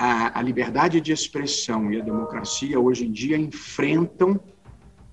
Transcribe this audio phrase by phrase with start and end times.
[0.00, 4.40] a, a liberdade de expressão e a democracia hoje em dia enfrentam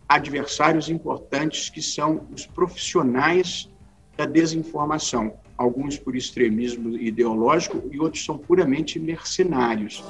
[0.08, 3.69] adversários importantes que são os profissionais
[4.15, 10.02] da desinformação, alguns por extremismo ideológico e outros são puramente mercenários.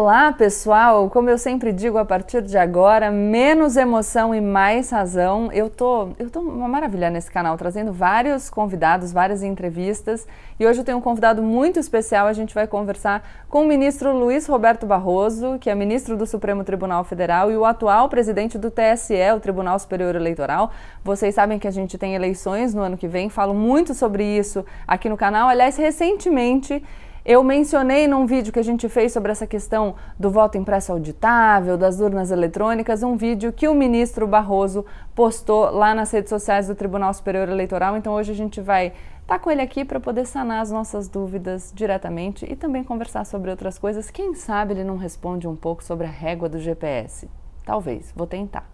[0.00, 1.10] Olá, pessoal!
[1.10, 5.50] Como eu sempre digo, a partir de agora, menos emoção e mais razão.
[5.50, 10.24] Eu tô, eu tô uma maravilha nesse canal, trazendo vários convidados, várias entrevistas.
[10.56, 12.28] E hoje eu tenho um convidado muito especial.
[12.28, 16.62] A gente vai conversar com o ministro Luiz Roberto Barroso, que é ministro do Supremo
[16.62, 20.70] Tribunal Federal e o atual presidente do TSE, o Tribunal Superior Eleitoral.
[21.02, 24.64] Vocês sabem que a gente tem eleições no ano que vem, falo muito sobre isso
[24.86, 25.48] aqui no canal.
[25.48, 26.84] Aliás, recentemente
[27.28, 31.76] eu mencionei num vídeo que a gente fez sobre essa questão do voto impresso auditável,
[31.76, 36.74] das urnas eletrônicas, um vídeo que o ministro Barroso postou lá nas redes sociais do
[36.74, 37.98] Tribunal Superior Eleitoral.
[37.98, 38.94] Então hoje a gente vai estar
[39.26, 43.50] tá com ele aqui para poder sanar as nossas dúvidas diretamente e também conversar sobre
[43.50, 44.10] outras coisas.
[44.10, 47.28] Quem sabe ele não responde um pouco sobre a régua do GPS.
[47.62, 48.66] Talvez, vou tentar.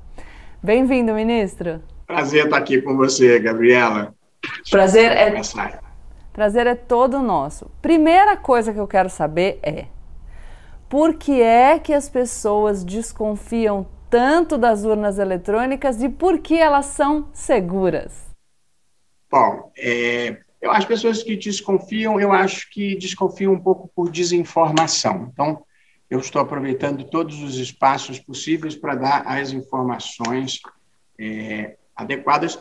[0.63, 1.83] Bem-vindo, ministro.
[2.07, 4.15] Prazer estar aqui com você, Gabriela.
[4.71, 5.43] Prazer é.
[6.35, 7.71] Prazer é todo nosso.
[7.81, 9.87] Primeira coisa que eu quero saber é:
[10.89, 16.87] por que é que as pessoas desconfiam tanto das urnas eletrônicas e por que elas
[16.87, 18.35] são seguras?
[19.31, 25.31] Bom, é, eu, as pessoas que desconfiam, eu acho que desconfiam um pouco por desinformação.
[25.33, 25.65] Então,
[26.11, 30.59] eu estou aproveitando todos os espaços possíveis para dar as informações
[31.17, 32.61] é, adequadas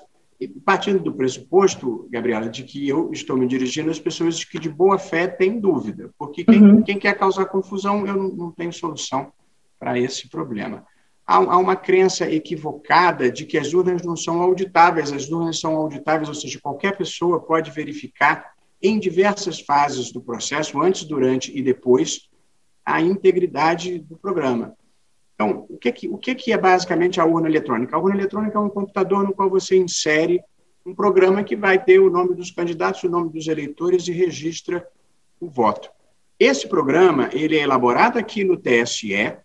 [0.66, 4.97] partindo do pressuposto, Gabriela, de que eu estou me dirigindo às pessoas que de boa
[4.97, 6.81] fé têm dúvida, porque quem, uhum.
[6.81, 9.31] quem quer causar confusão, eu não, não tenho solução
[9.80, 10.85] para esse problema.
[11.25, 15.75] Há, há, uma crença equivocada de que as urnas não são auditáveis, as urnas são
[15.75, 21.61] auditáveis, ou seja, qualquer pessoa pode verificar em diversas fases do processo, antes, durante e
[21.61, 22.30] depois,
[22.85, 24.75] a integridade do programa.
[25.35, 27.95] Então, o que, que, o que, que é basicamente a urna eletrônica?
[27.95, 30.41] A urna eletrônica é um computador no qual você insere
[30.85, 34.85] um programa que vai ter o nome dos candidatos, o nome dos eleitores e registra
[35.39, 35.89] o voto.
[36.39, 39.38] Esse programa ele é elaborado aqui no TSE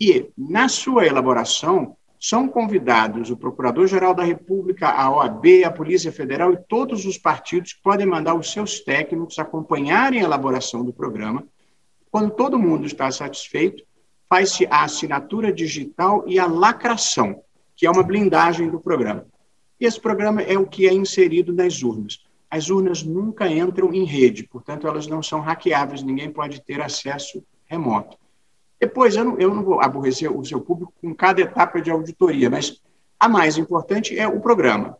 [0.00, 6.52] e, na sua elaboração, são convidados o Procurador-Geral da República, a OAB, a Polícia Federal
[6.52, 11.46] e todos os partidos que podem mandar os seus técnicos acompanharem a elaboração do programa.
[12.10, 13.84] Quando todo mundo está satisfeito,
[14.28, 17.42] faz-se a assinatura digital e a lacração,
[17.74, 19.26] que é uma blindagem do programa.
[19.80, 22.18] E esse programa é o que é inserido nas urnas.
[22.50, 27.42] As urnas nunca entram em rede, portanto, elas não são hackeáveis, ninguém pode ter acesso
[27.66, 28.16] remoto.
[28.80, 32.48] Depois, eu não, eu não vou aborrecer o seu público com cada etapa de auditoria,
[32.48, 32.80] mas
[33.18, 34.96] a mais importante é o programa.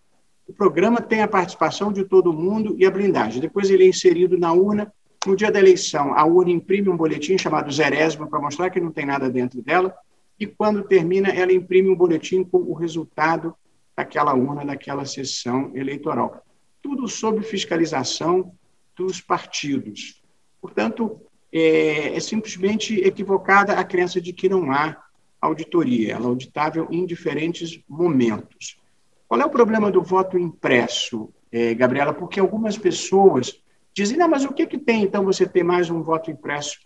[0.46, 3.40] O programa tem a participação de todo mundo e a blindagem.
[3.40, 4.92] Depois ele é inserido na urna
[5.28, 8.90] no dia da eleição, a urna imprime um boletim chamado zerésima para mostrar que não
[8.90, 9.94] tem nada dentro dela,
[10.40, 13.54] e quando termina, ela imprime um boletim com o resultado
[13.94, 16.42] daquela urna, daquela sessão eleitoral.
[16.80, 18.54] Tudo sob fiscalização
[18.96, 20.22] dos partidos.
[20.62, 21.20] Portanto,
[21.52, 24.96] é, é simplesmente equivocada a crença de que não há
[25.40, 26.14] auditoria.
[26.14, 28.80] Ela é auditável em diferentes momentos.
[29.26, 32.14] Qual é o problema do voto impresso, é, Gabriela?
[32.14, 33.60] Porque algumas pessoas
[34.02, 36.78] dizem, não, mas o que, que tem, então, você ter mais um voto impresso,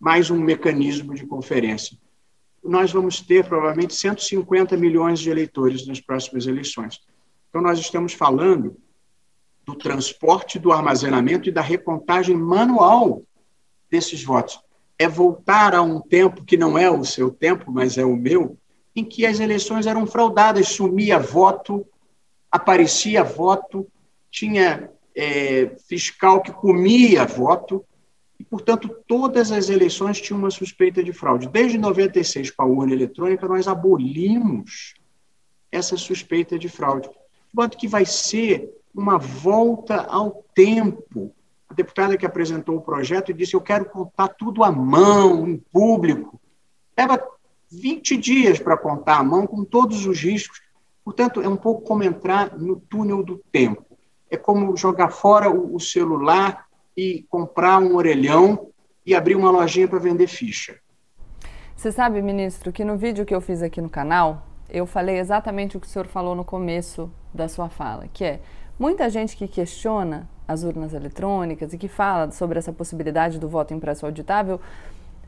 [0.00, 1.96] mais um mecanismo de conferência?
[2.62, 7.00] Nós vamos ter, provavelmente, 150 milhões de eleitores nas próximas eleições.
[7.48, 8.76] Então, nós estamos falando
[9.64, 13.22] do transporte, do armazenamento e da recontagem manual
[13.88, 14.58] desses votos.
[14.98, 18.58] É voltar a um tempo que não é o seu tempo, mas é o meu,
[18.94, 21.86] em que as eleições eram fraudadas, sumia voto,
[22.50, 23.86] aparecia voto,
[24.30, 27.82] tinha é, fiscal que comia voto,
[28.38, 31.48] e, portanto, todas as eleições tinham uma suspeita de fraude.
[31.48, 34.94] Desde 96, com a urna eletrônica, nós abolimos
[35.72, 37.08] essa suspeita de fraude.
[37.08, 41.34] De modo que vai ser uma volta ao tempo.
[41.66, 46.38] A deputada que apresentou o projeto disse: Eu quero contar tudo à mão, em público.
[46.96, 47.26] Leva
[47.72, 50.60] 20 dias para contar à mão, com todos os riscos.
[51.02, 53.85] Portanto, é um pouco como entrar no túnel do tempo
[54.30, 58.68] é como jogar fora o, celular e comprar um orelhão
[59.04, 60.78] e abrir uma lojinha para vender ficha.
[61.76, 65.76] Você sabe, ministro, que no vídeo que eu fiz aqui no canal, eu falei exatamente
[65.76, 68.40] o que o senhor falou no começo da sua fala, que é
[68.78, 73.74] muita gente que questiona as urnas eletrônicas e que fala sobre essa possibilidade do voto
[73.74, 74.60] impresso auditável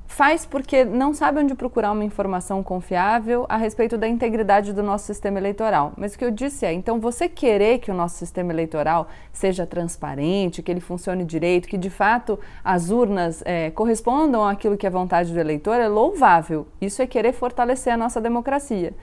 [0.08, 5.04] faz porque não sabe onde procurar uma informação confiável a respeito da integridade do nosso
[5.04, 5.92] sistema eleitoral.
[5.96, 9.66] Mas o que eu disse é: então você querer que o nosso sistema eleitoral seja
[9.66, 14.90] transparente, que ele funcione direito, que de fato as urnas é, correspondam àquilo que é
[14.90, 16.66] vontade do eleitor, é louvável.
[16.80, 18.94] Isso é querer fortalecer a nossa democracia.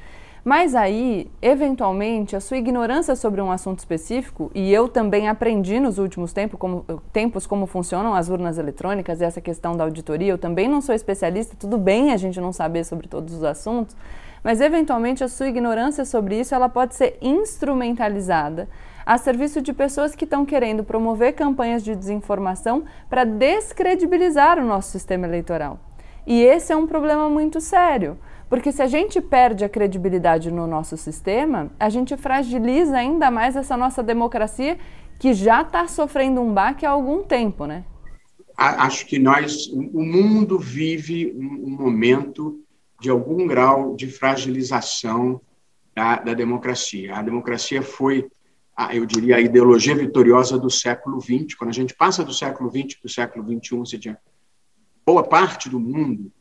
[0.45, 5.97] Mas aí, eventualmente, a sua ignorância sobre um assunto específico, e eu também aprendi nos
[5.97, 10.37] últimos tempos como, tempos como funcionam as urnas eletrônicas e essa questão da auditoria, eu
[10.37, 13.97] também não sou especialista, tudo bem a gente não saber sobre todos os assuntos,
[14.43, 18.69] mas eventualmente a sua ignorância sobre isso ela pode ser instrumentalizada
[19.03, 24.91] a serviço de pessoas que estão querendo promover campanhas de desinformação para descredibilizar o nosso
[24.91, 25.79] sistema eleitoral.
[26.27, 28.15] E esse é um problema muito sério.
[28.49, 33.55] Porque se a gente perde a credibilidade no nosso sistema, a gente fragiliza ainda mais
[33.55, 34.77] essa nossa democracia
[35.19, 37.83] que já está sofrendo um baque há algum tempo, né?
[38.57, 42.61] Acho que nós, o mundo vive um momento
[43.01, 45.41] de algum grau de fragilização
[45.93, 47.15] da, da democracia.
[47.15, 48.29] A democracia foi,
[48.93, 51.55] eu diria, a ideologia vitoriosa do século XX.
[51.57, 54.17] Quando a gente passa do século XX para o século XXI, você tinha
[55.05, 56.31] boa parte do mundo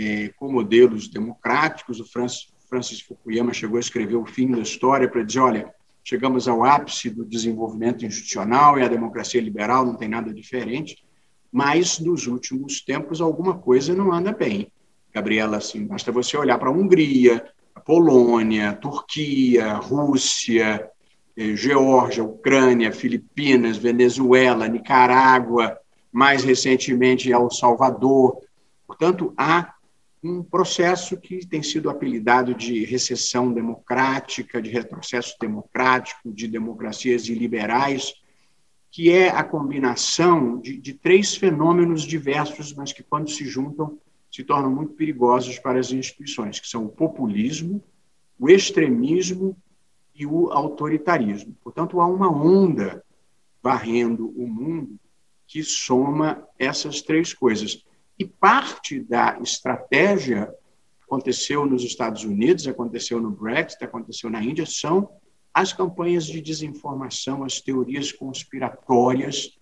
[0.00, 2.00] é, com modelos democráticos.
[2.00, 6.48] O Francis, Francis Fukuyama chegou a escrever o fim da história para dizer: olha, chegamos
[6.48, 11.04] ao ápice do desenvolvimento institucional e a democracia liberal não tem nada diferente,
[11.52, 14.72] mas nos últimos tempos alguma coisa não anda bem.
[15.12, 17.44] Gabriela, assim, basta você olhar para a Hungria,
[17.74, 20.88] a Polônia, a Turquia, a Rússia,
[21.36, 25.76] eh, Geórgia, Ucrânia, Filipinas, Venezuela, Nicarágua,
[26.12, 28.38] mais recentemente El Salvador.
[28.86, 29.74] Portanto, há
[30.22, 38.14] um processo que tem sido apelidado de recessão democrática, de retrocesso democrático, de democracias iliberais,
[38.90, 43.98] que é a combinação de, de, três fenômenos diversos, mas que, quando se juntam,
[44.30, 47.82] se tornam muito perigosos para as instituições, que são o populismo,
[48.38, 49.56] o extremismo
[50.14, 51.56] e o autoritarismo.
[51.62, 53.02] Portanto, há uma onda
[53.62, 54.98] varrendo o mundo
[55.46, 57.84] que soma essas três coisas.
[58.20, 60.54] E parte da estratégia
[61.02, 65.08] aconteceu nos Estados Unidos, aconteceu no Brexit, aconteceu na Índia, são
[65.54, 69.58] as campanhas de desinformação, as teorias conspiratórias,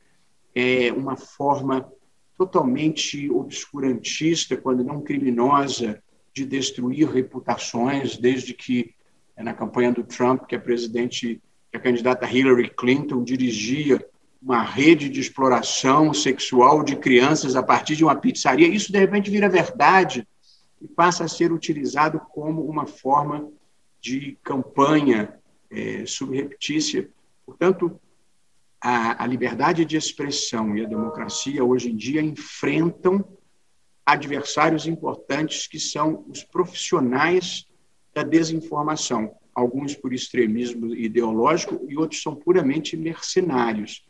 [0.52, 1.88] é uma forma
[2.36, 6.02] totalmente obscurantista, quando não criminosa,
[6.34, 8.92] de destruir reputações, desde que
[9.36, 11.40] é, na campanha do Trump, que a presidente,
[11.70, 14.04] que a candidata Hillary Clinton dirigia
[14.40, 19.30] uma rede de exploração sexual de crianças a partir de uma pizzaria, isso de repente
[19.30, 20.26] vira verdade
[20.80, 23.50] e passa a ser utilizado como uma forma
[24.00, 25.34] de campanha
[25.70, 27.10] é, subreptícia.
[27.44, 28.00] Portanto,
[28.80, 33.24] a, a liberdade de expressão e a democracia hoje em dia enfrentam
[34.06, 37.66] adversários importantes que são os profissionais
[38.14, 44.07] da desinformação, alguns por extremismo ideológico e outros são puramente mercenários.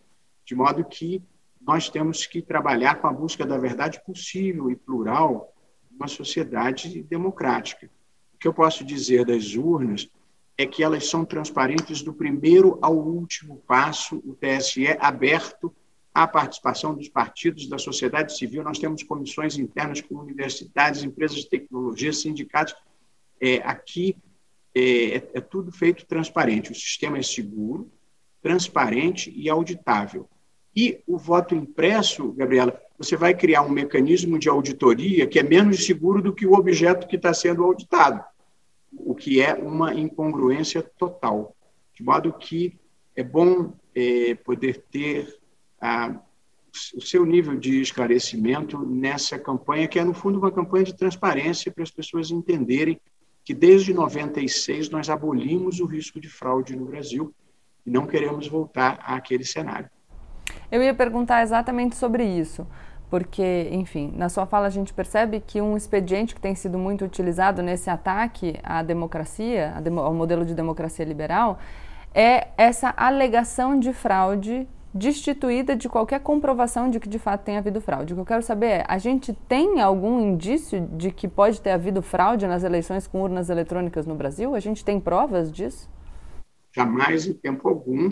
[0.48, 1.22] De modo que
[1.60, 5.54] nós temos que trabalhar com a busca da verdade possível e plural
[5.94, 7.90] uma sociedade democrática.
[8.32, 10.08] O que eu posso dizer das urnas
[10.56, 15.70] é que elas são transparentes do primeiro ao último passo, o TSE é aberto
[16.14, 18.64] à participação dos partidos, da sociedade civil.
[18.64, 22.74] Nós temos comissões internas com universidades, empresas de tecnologia, sindicatos.
[23.38, 24.16] É, aqui
[24.74, 26.72] é, é, é tudo feito transparente.
[26.72, 27.92] O sistema é seguro,
[28.40, 30.26] transparente e auditável.
[30.80, 35.84] E o voto impresso, Gabriela, você vai criar um mecanismo de auditoria que é menos
[35.84, 38.22] seguro do que o objeto que está sendo auditado,
[38.92, 41.56] o que é uma incongruência total.
[41.92, 42.78] De modo que
[43.16, 45.40] é bom é, poder ter
[45.80, 46.14] a,
[46.94, 51.72] o seu nível de esclarecimento nessa campanha, que é, no fundo, uma campanha de transparência
[51.72, 53.00] para as pessoas entenderem
[53.44, 57.34] que, desde 96, nós abolimos o risco de fraude no Brasil
[57.84, 59.90] e não queremos voltar àquele cenário.
[60.70, 62.66] Eu ia perguntar exatamente sobre isso,
[63.10, 67.04] porque, enfim, na sua fala a gente percebe que um expediente que tem sido muito
[67.04, 71.58] utilizado nesse ataque à democracia, ao modelo de democracia liberal,
[72.14, 77.80] é essa alegação de fraude destituída de qualquer comprovação de que de fato tem havido
[77.80, 78.12] fraude.
[78.12, 81.70] O que eu quero saber é: a gente tem algum indício de que pode ter
[81.70, 84.54] havido fraude nas eleições com urnas eletrônicas no Brasil?
[84.54, 85.88] A gente tem provas disso?
[86.72, 88.10] Jamais em tempo algum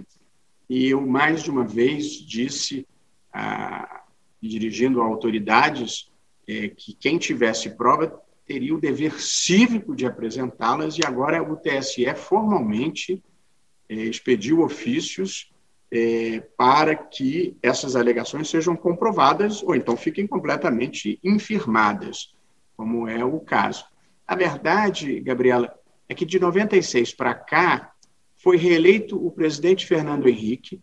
[0.68, 2.86] e eu, mais de uma vez, disse,
[3.32, 4.04] ah,
[4.42, 6.10] dirigindo a autoridades,
[6.48, 12.06] é, que quem tivesse prova teria o dever cívico de apresentá-las, e agora o TSE
[12.14, 13.22] formalmente
[13.88, 15.52] é, expediu ofícios
[15.90, 22.34] é, para que essas alegações sejam comprovadas ou então fiquem completamente infirmadas,
[22.76, 23.84] como é o caso.
[24.26, 25.72] A verdade, Gabriela,
[26.08, 27.92] é que de 96 para cá
[28.46, 30.80] foi reeleito o presidente Fernando Henrique,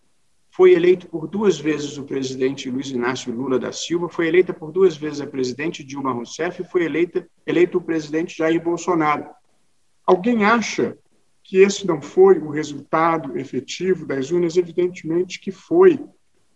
[0.52, 4.70] foi eleito por duas vezes o presidente Luiz Inácio Lula da Silva, foi eleita por
[4.70, 9.28] duas vezes a presidente Dilma Rousseff e foi eleita, eleito o presidente Jair Bolsonaro.
[10.06, 10.98] Alguém acha
[11.42, 14.58] que esse não foi o resultado efetivo das urnas?
[14.58, 15.98] Evidentemente que foi,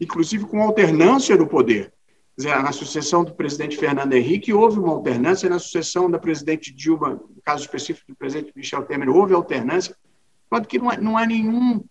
[0.02, 1.94] inclusive com alternância do poder.
[2.38, 7.42] Na sucessão do presidente Fernando Henrique, houve uma alternância, na sucessão da presidente Dilma, no
[7.46, 9.96] caso específico do presidente Michel Temer, houve alternância,
[10.50, 11.84] quando que não há, não há nenhum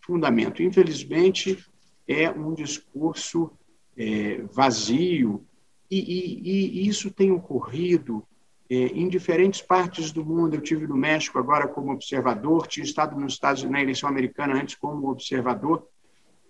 [0.00, 0.62] fundamento.
[0.62, 1.64] Infelizmente,
[2.06, 3.50] é um discurso
[3.96, 5.44] é, vazio,
[5.90, 8.26] e, e, e, isso tem ocorrido
[8.70, 10.54] é, em diferentes partes do mundo.
[10.54, 14.74] Eu tive no México agora como observador, tinha estado nos Estados na eleição americana antes
[14.74, 15.86] como observador.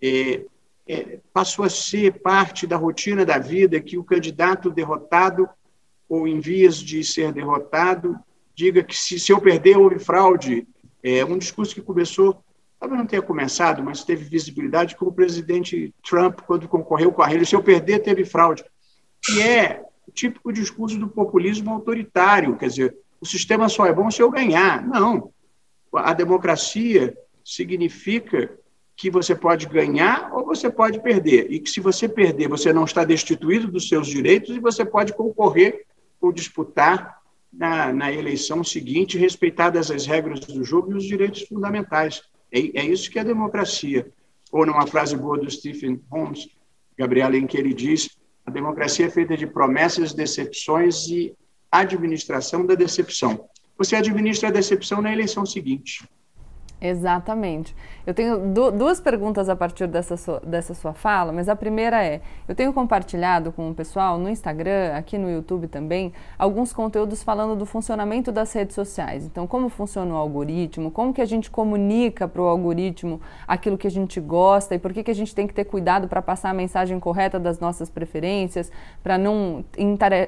[0.01, 0.45] É,
[0.87, 5.49] é, passou a ser parte da rotina da vida que o candidato derrotado
[6.09, 8.17] ou em vias de ser derrotado
[8.55, 10.69] diga que se, se eu perder houve fraude.
[11.03, 12.43] É um discurso que começou
[12.83, 17.29] talvez não tenha começado, mas teve visibilidade com o presidente Trump, quando concorreu com a
[17.29, 17.47] Hillary.
[17.47, 18.65] Se eu perder, teve fraude.
[19.31, 24.11] E é o típico discurso do populismo autoritário, quer dizer, o sistema só é bom
[24.11, 24.85] se eu ganhar.
[24.85, 25.33] Não.
[25.95, 28.53] A democracia significa
[28.97, 31.53] que você pode ganhar ou você pode perder.
[31.53, 35.13] E que se você perder, você não está destituído dos seus direitos e você pode
[35.13, 35.87] concorrer
[36.21, 37.22] ou disputar
[37.53, 42.23] na, na eleição seguinte, respeitadas as regras do jogo e os direitos fundamentais.
[42.51, 44.11] É, é isso que é democracia.
[44.51, 46.49] Ou numa frase boa do Stephen Holmes,
[46.97, 48.17] Gabriela, em que ele diz:
[48.47, 51.35] a democracia é feita de promessas, decepções e
[51.71, 53.49] administração da decepção.
[53.79, 56.07] Você administra a decepção na eleição seguinte.
[56.85, 57.77] Exatamente.
[58.05, 58.37] Eu tenho
[58.73, 62.73] duas perguntas a partir dessa sua, dessa sua fala, mas a primeira é: eu tenho
[62.73, 68.33] compartilhado com o pessoal no Instagram, aqui no YouTube também, alguns conteúdos falando do funcionamento
[68.33, 69.25] das redes sociais.
[69.25, 73.87] Então, como funciona o algoritmo, como que a gente comunica para o algoritmo aquilo que
[73.87, 76.51] a gente gosta e por que, que a gente tem que ter cuidado para passar
[76.51, 78.73] a mensagem correta das nossas preferências,
[79.05, 79.65] para não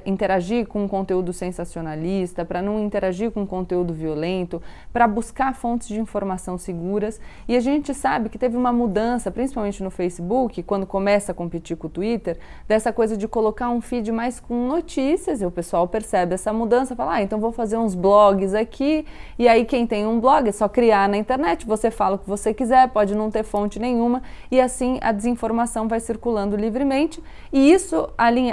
[0.07, 5.99] interagir com um conteúdo sensacionalista, para não interagir com conteúdo violento, para buscar fontes de
[5.99, 7.21] informação seguras.
[7.49, 11.77] E a gente sabe que teve uma mudança, principalmente no Facebook, quando começa a competir
[11.77, 15.89] com o Twitter, dessa coisa de colocar um feed mais com notícias, e o pessoal
[15.89, 19.07] percebe essa mudança, fala, ah, então vou fazer uns blogs aqui,
[19.39, 22.29] e aí quem tem um blog é só criar na internet, você fala o que
[22.29, 27.23] você quiser, pode não ter fonte nenhuma, e assim a desinformação vai circulando livremente,
[27.53, 28.09] e isso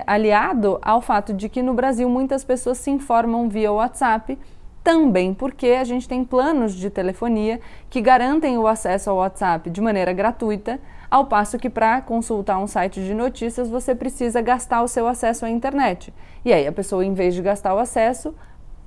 [0.05, 4.38] aliado ao fato de que no Brasil muitas pessoas se informam via WhatsApp,
[4.83, 7.59] também porque a gente tem planos de telefonia
[7.89, 12.67] que garantem o acesso ao WhatsApp de maneira gratuita, ao passo que para consultar um
[12.67, 16.13] site de notícias você precisa gastar o seu acesso à internet.
[16.43, 18.33] E aí a pessoa, em vez de gastar o acesso,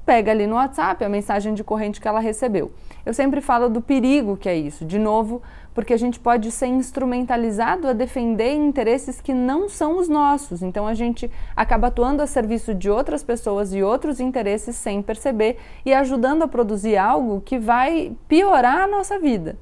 [0.04, 2.72] pega ali no WhatsApp a mensagem de corrente que ela recebeu.
[3.04, 5.42] Eu sempre falo do perigo que é isso, de novo,
[5.74, 10.62] porque a gente pode ser instrumentalizado a defender interesses que não são os nossos.
[10.62, 15.58] Então a gente acaba atuando a serviço de outras pessoas e outros interesses sem perceber
[15.84, 19.56] e ajudando a produzir algo que vai piorar a nossa vida.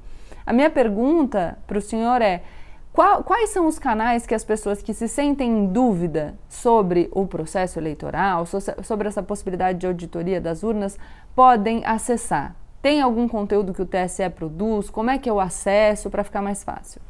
[0.45, 2.43] A minha pergunta para o senhor é:
[2.93, 7.25] qual, quais são os canais que as pessoas que se sentem em dúvida sobre o
[7.25, 10.99] processo eleitoral, sobre essa possibilidade de auditoria das urnas,
[11.35, 12.55] podem acessar?
[12.83, 14.91] Tem algum conteúdo que o TSE produz?
[14.91, 17.01] Como é que o acesso para ficar mais fácil?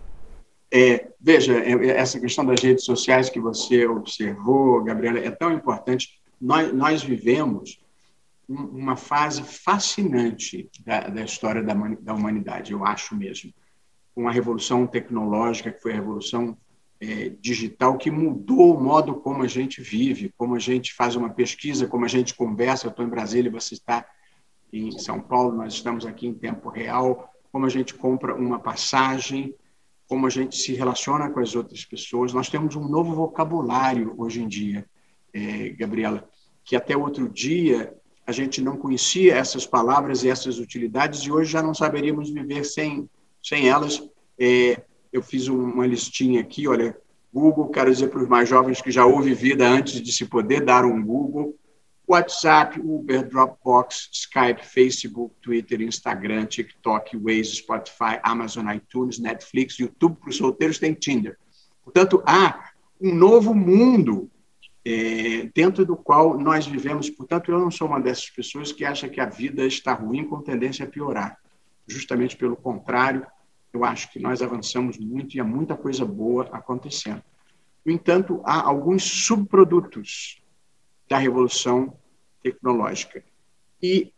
[0.72, 5.52] É, veja, é, é, essa questão das redes sociais que você observou, Gabriela, é tão
[5.52, 6.22] importante.
[6.40, 7.84] Nós, nós vivemos
[8.48, 13.54] uma fase fascinante da, da história da, da humanidade, eu acho mesmo
[14.14, 16.58] com a revolução tecnológica, que foi a revolução
[17.00, 21.30] é, digital, que mudou o modo como a gente vive, como a gente faz uma
[21.30, 22.88] pesquisa, como a gente conversa.
[22.88, 24.06] Eu estou em Brasília, você está
[24.72, 29.54] em São Paulo, nós estamos aqui em tempo real, como a gente compra uma passagem,
[30.08, 32.34] como a gente se relaciona com as outras pessoas.
[32.34, 34.86] Nós temos um novo vocabulário hoje em dia,
[35.34, 36.28] é, Gabriela,
[36.64, 37.94] que até outro dia
[38.26, 42.64] a gente não conhecia essas palavras e essas utilidades e hoje já não saberíamos viver
[42.64, 43.10] sem
[43.44, 44.02] sem elas,
[44.40, 44.82] é,
[45.12, 46.98] eu fiz uma listinha aqui, olha,
[47.34, 50.62] Google, quero dizer para os mais jovens que já houve vida antes de se poder
[50.62, 51.58] dar um Google,
[52.08, 60.30] WhatsApp, Uber, Dropbox, Skype, Facebook, Twitter, Instagram, TikTok, Waze, Spotify, Amazon, iTunes, Netflix, YouTube para
[60.30, 61.38] os solteiros tem Tinder.
[61.84, 62.72] Portanto, há
[63.02, 64.30] um novo mundo
[64.86, 67.10] é, dentro do qual nós vivemos.
[67.10, 70.42] Portanto, eu não sou uma dessas pessoas que acha que a vida está ruim com
[70.42, 71.38] tendência a piorar.
[71.88, 73.26] Justamente pelo contrário,
[73.72, 77.24] eu acho que nós avançamos muito e há muita coisa boa acontecendo.
[77.86, 80.42] No entanto, há alguns subprodutos
[81.10, 81.98] da revolução
[82.42, 83.24] tecnológica.
[83.82, 84.14] E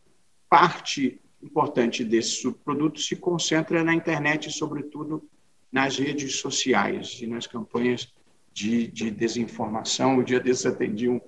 [0.50, 5.27] parte importante desse subproduto se concentra na internet, sobretudo
[5.72, 8.13] nas redes sociais e nas campanhas
[8.53, 10.17] de, de desinformação.
[10.17, 11.19] O dia desses atendi um,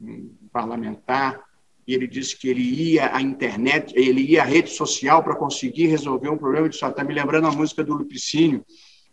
[0.00, 1.47] um parlamentar
[1.88, 5.86] e ele disse que ele ia à internet, ele ia à rede social para conseguir
[5.86, 6.66] resolver um problema.
[6.66, 8.62] Eu disse, está me lembrando a música do Lupicínio,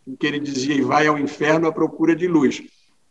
[0.06, 2.62] em que ele dizia, vai ao inferno à procura de luz.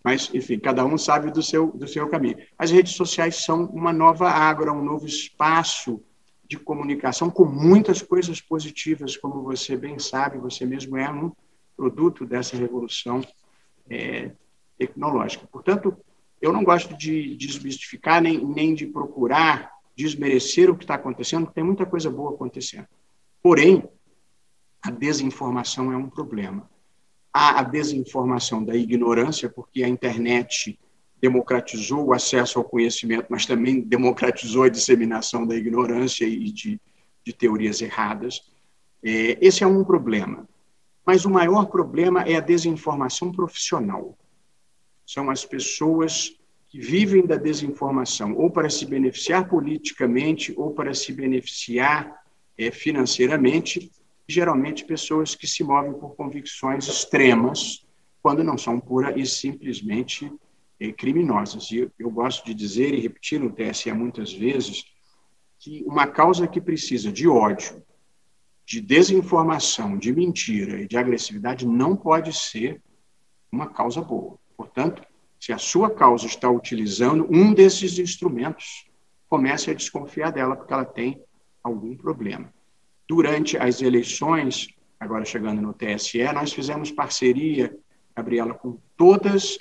[0.04, 2.38] Mas, enfim, cada um sabe do seu, do seu caminho.
[2.60, 6.00] As redes sociais são uma nova ágora, um novo espaço
[6.48, 11.32] de comunicação com muitas coisas positivas, como você bem sabe, você mesmo é um
[11.76, 13.20] produto dessa revolução
[13.90, 14.30] é,
[14.78, 15.48] tecnológica.
[15.52, 15.98] Portanto,
[16.46, 21.56] eu não gosto de desmistificar nem, nem de procurar desmerecer o que está acontecendo, porque
[21.56, 22.86] tem muita coisa boa acontecendo.
[23.42, 23.84] Porém,
[24.82, 26.70] a desinformação é um problema.
[27.34, 30.78] Há a desinformação da ignorância, porque a internet
[31.20, 36.80] democratizou o acesso ao conhecimento, mas também democratizou a disseminação da ignorância e de,
[37.24, 38.52] de teorias erradas.
[39.04, 40.48] É, esse é um problema.
[41.06, 44.16] Mas o maior problema é a desinformação profissional
[45.06, 46.36] são as pessoas
[46.68, 52.14] que vivem da desinformação, ou para se beneficiar politicamente, ou para se beneficiar
[52.58, 53.92] é, financeiramente,
[54.28, 57.86] geralmente pessoas que se movem por convicções extremas,
[58.22, 60.32] quando não são pura e simplesmente
[60.80, 61.70] é, criminosas.
[61.72, 64.84] E eu, eu gosto de dizer e repetir no TSE muitas vezes
[65.60, 67.82] que uma causa que precisa de ódio,
[68.66, 72.82] de desinformação, de mentira e de agressividade não pode ser
[73.52, 74.38] uma causa boa.
[74.56, 75.02] Portanto,
[75.40, 78.88] se a sua causa está utilizando um desses instrumentos,
[79.28, 81.22] comece a desconfiar dela, porque ela tem
[81.64, 82.54] algum problema.
[83.08, 84.70] Durante as eleições,
[85.00, 87.78] agora chegando no TSE, nós fizemos parceria,
[88.16, 89.58] Gabriela, com todas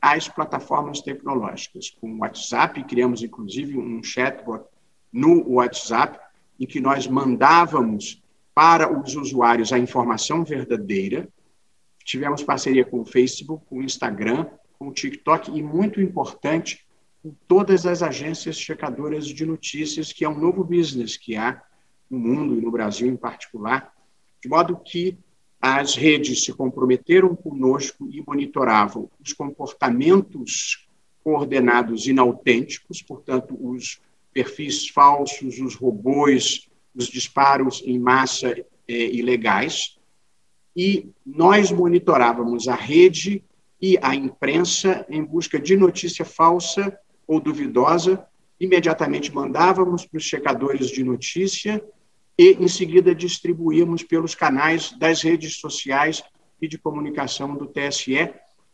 [0.00, 1.90] as plataformas tecnológicas.
[1.90, 4.64] Com o WhatsApp, criamos inclusive um chatbot
[5.12, 6.18] no WhatsApp,
[6.58, 8.22] em que nós mandávamos
[8.54, 11.28] para os usuários a informação verdadeira,
[12.04, 14.46] Tivemos parceria com o Facebook, com o Instagram,
[14.78, 16.86] com o TikTok e, muito importante,
[17.22, 21.62] com todas as agências checadoras de notícias, que é um novo business que há
[22.08, 23.92] no mundo e no Brasil em particular,
[24.42, 25.18] de modo que
[25.60, 30.88] as redes se comprometeram conosco e monitoravam os comportamentos
[31.22, 34.00] coordenados inautênticos, portanto, os
[34.32, 38.56] perfis falsos, os robôs, os disparos em massa
[38.88, 39.98] eh, ilegais,
[40.80, 43.44] e nós monitorávamos a rede
[43.78, 48.26] e a imprensa em busca de notícia falsa ou duvidosa,
[48.58, 51.84] imediatamente mandávamos para os checadores de notícia
[52.38, 56.22] e, em seguida, distribuímos pelos canais das redes sociais
[56.62, 58.32] e de comunicação do TSE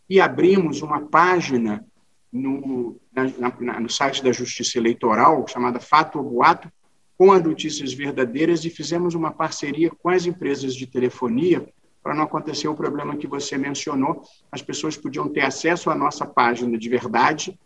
[0.08, 0.20] e.
[0.20, 1.84] Abrimos uma página
[2.32, 6.70] no, na, na, no site da Justiça Eleitoral, chamada Fato ou Boato,
[7.18, 11.66] com as notícias verdadeiras e fizemos uma parceria com as empresas de telefonia
[12.06, 14.22] para não acontecer o problema que você mencionou.
[14.52, 17.58] As pessoas podiam ter acesso à nossa página de verdade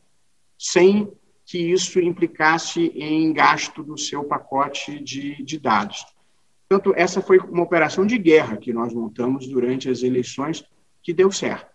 [0.59, 1.13] sem
[1.45, 6.07] que isso implicasse em gasto do seu pacote de, de dados.
[6.67, 10.65] Portanto, essa foi uma operação de guerra que nós montamos durante as eleições,
[11.03, 11.75] que deu certo.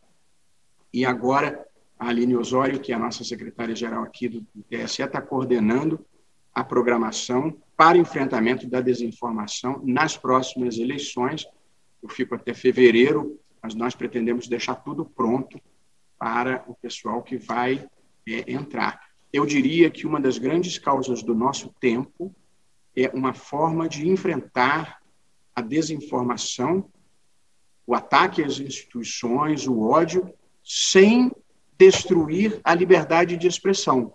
[0.92, 1.64] E agora,
[2.00, 6.04] a Aline Osório, que é a nossa secretária-geral aqui do TSE, está coordenando
[6.52, 11.46] a programação para enfrentamento da desinformação nas próximas eleições,
[12.06, 15.60] eu fico até fevereiro, mas nós pretendemos deixar tudo pronto
[16.20, 17.84] para o pessoal que vai
[18.30, 19.02] é, entrar.
[19.34, 22.34] Eu diria que uma das grandes causas do nosso tempo
[22.96, 25.02] é uma forma de enfrentar
[25.56, 26.90] a desinformação,
[27.88, 30.32] o ataque às instituições, o ódio,
[30.64, 31.32] sem
[31.78, 34.14] destruir a liberdade de expressão.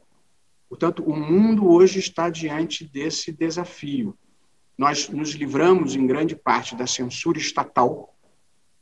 [0.68, 4.16] Portanto, o mundo hoje está diante desse desafio
[4.81, 8.16] nós nos livramos, em grande parte, da censura estatal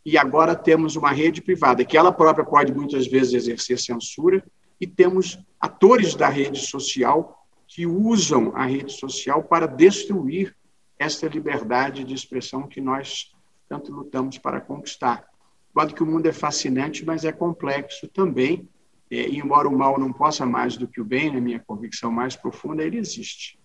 [0.06, 4.46] e agora temos uma rede privada que ela própria pode muitas vezes exercer censura
[4.80, 10.54] e temos atores da rede social que usam a rede social para destruir
[11.00, 13.34] esta liberdade de expressão que nós
[13.68, 15.26] tanto lutamos para conquistar.
[15.74, 18.68] Modo que o mundo é fascinante, mas é complexo também,
[19.10, 22.36] é, embora o mal não possa mais do que o bem, na minha convicção mais
[22.36, 23.57] profunda, ele existe.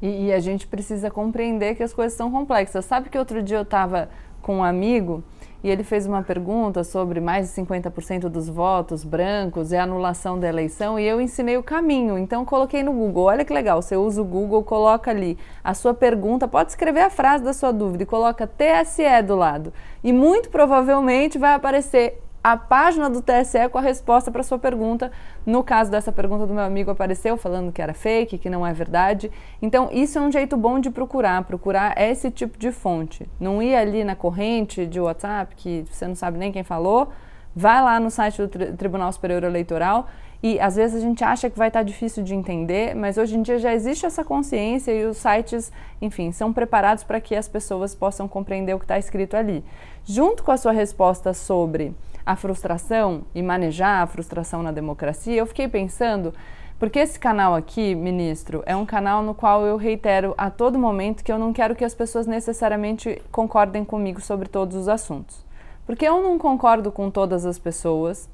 [0.00, 2.84] E, e, a gente precisa compreender que as coisas são complexas.
[2.84, 4.08] Sabe que outro dia eu estava
[4.42, 5.24] com um amigo
[5.64, 10.46] e ele fez uma pergunta sobre mais de 50% dos votos brancos e anulação da
[10.46, 12.16] eleição e eu ensinei o caminho.
[12.16, 13.24] Então coloquei no Google.
[13.24, 17.10] Olha que legal, você usa o Google, coloca ali a sua pergunta, pode escrever a
[17.10, 19.72] frase da sua dúvida e coloca TSE do lado.
[20.04, 25.10] E muito provavelmente vai aparecer a página do TSE com a resposta para sua pergunta.
[25.44, 28.72] No caso dessa pergunta do meu amigo apareceu falando que era fake, que não é
[28.72, 29.32] verdade.
[29.60, 33.28] Então, isso é um jeito bom de procurar, procurar esse tipo de fonte.
[33.40, 37.08] Não ir ali na corrente de WhatsApp que você não sabe nem quem falou.
[37.52, 40.06] Vai lá no site do Tribunal Superior Eleitoral
[40.40, 43.42] e às vezes a gente acha que vai estar difícil de entender, mas hoje em
[43.42, 47.92] dia já existe essa consciência e os sites, enfim, são preparados para que as pessoas
[47.92, 49.64] possam compreender o que está escrito ali.
[50.04, 51.92] Junto com a sua resposta sobre
[52.26, 56.34] a frustração e manejar a frustração na democracia, eu fiquei pensando,
[56.76, 61.22] porque esse canal aqui, ministro, é um canal no qual eu reitero a todo momento
[61.22, 65.46] que eu não quero que as pessoas necessariamente concordem comigo sobre todos os assuntos.
[65.86, 68.28] Porque eu não concordo com todas as pessoas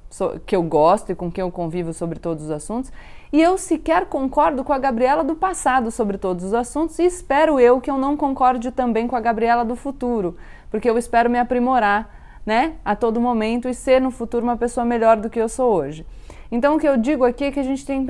[0.46, 2.90] que eu gosto e com quem eu convivo sobre todos os assuntos,
[3.31, 7.61] e eu sequer concordo com a Gabriela do passado sobre todos os assuntos, e espero
[7.61, 10.35] eu que eu não concorde também com a Gabriela do futuro,
[10.70, 14.85] porque eu espero me aprimorar né, a todo momento e ser no futuro uma pessoa
[14.85, 16.05] melhor do que eu sou hoje.
[16.50, 18.05] Então, o que eu digo aqui é que a gente tem,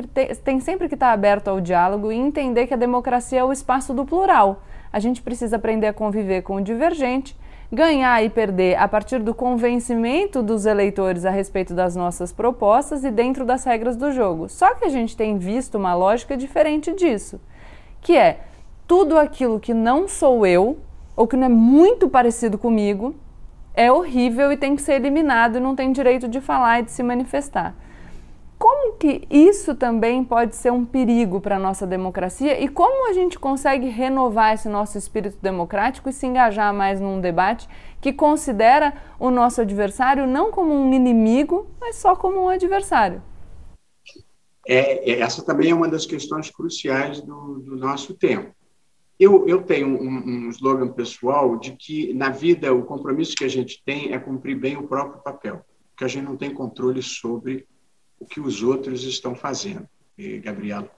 [0.45, 3.95] tem sempre que estar aberto ao diálogo e entender que a democracia é o espaço
[3.95, 4.63] do plural.
[4.93, 7.37] A gente precisa aprender a conviver com o divergente,
[7.71, 13.11] ganhar e perder a partir do convencimento dos eleitores a respeito das nossas propostas e
[13.11, 14.49] dentro das regras do jogo.
[14.49, 17.41] Só que a gente tem visto uma lógica diferente disso,
[18.01, 18.41] que é
[18.87, 20.79] tudo aquilo que não sou eu
[21.17, 23.15] ou que não é muito parecido comigo,
[23.75, 27.03] é horrível e tem que ser eliminado não tem direito de falar e de se
[27.03, 27.75] manifestar.
[28.59, 33.13] Como que isso também pode ser um perigo para a nossa democracia e como a
[33.13, 37.69] gente consegue renovar esse nosso espírito democrático e se engajar mais num debate
[38.01, 43.21] que considera o nosso adversário não como um inimigo, mas só como um adversário?
[44.65, 48.55] É, é essa também é uma das questões cruciais do, do nosso tempo.
[49.19, 53.49] Eu, eu tenho um, um slogan pessoal de que, na vida, o compromisso que a
[53.49, 57.67] gente tem é cumprir bem o próprio papel, porque a gente não tem controle sobre
[58.19, 60.91] o que os outros estão fazendo, e, Gabriela.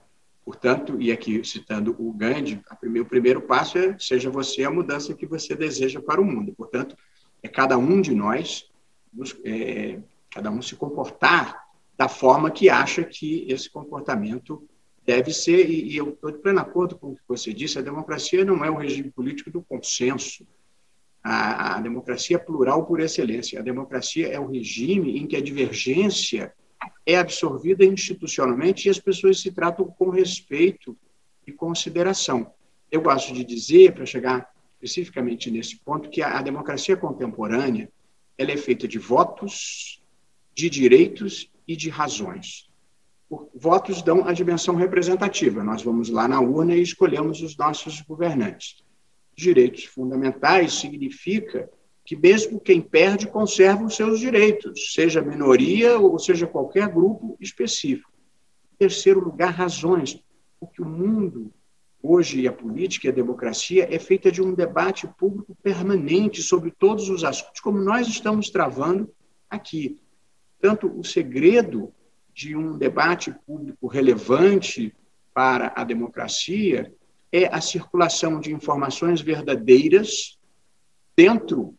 [0.43, 2.61] Portanto, e aqui citando o Gandhi,
[3.01, 6.53] o primeiro passo é seja você a mudança que você deseja para o mundo.
[6.55, 6.95] Portanto,
[7.41, 8.69] é cada um de nós,
[9.43, 9.99] é,
[10.29, 11.65] cada um se comportar
[11.97, 14.67] da forma que acha que esse comportamento
[15.05, 17.81] deve ser, e, e eu estou de pleno acordo com o que você disse, a
[17.81, 20.45] democracia não é o regime político do consenso.
[21.23, 23.59] A, a, democracia é plural por excelência.
[23.59, 26.53] A democracia é o regime em que a divergência
[27.05, 30.97] é absorvida institucionalmente e as pessoas se tratam com respeito
[31.45, 32.51] e consideração.
[32.91, 34.49] Eu gosto de dizer, para chegar
[34.81, 37.89] especificamente nesse ponto, que a, a democracia contemporânea
[38.37, 40.03] ela é feita de votos,
[40.53, 42.67] de direitos e de razões
[43.53, 45.63] votos dão a dimensão representativa.
[45.63, 48.83] Nós vamos lá na urna e escolhemos os nossos governantes.
[49.35, 51.69] Direitos fundamentais significa
[52.05, 58.11] que mesmo quem perde conserva os seus direitos, seja minoria ou seja qualquer grupo específico.
[58.73, 60.21] Em terceiro lugar, razões,
[60.59, 61.51] porque o mundo
[62.01, 67.09] hoje a política e a democracia é feita de um debate público permanente sobre todos
[67.09, 69.11] os assuntos, como nós estamos travando
[69.49, 69.99] aqui.
[70.59, 71.91] Tanto o segredo
[72.35, 74.93] de um debate público relevante
[75.33, 76.93] para a democracia
[77.31, 80.37] é a circulação de informações verdadeiras
[81.15, 81.73] dentro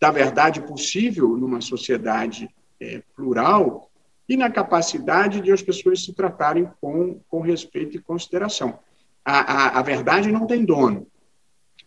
[0.00, 2.48] da verdade possível numa sociedade
[2.80, 3.90] é, plural
[4.26, 8.78] e na capacidade de as pessoas se tratarem com, com respeito e consideração.
[9.22, 11.06] A, a, a verdade não tem dono,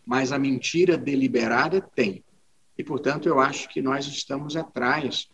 [0.06, 2.24] mas a mentira deliberada tem.
[2.78, 5.28] E, portanto, eu acho que nós estamos atrás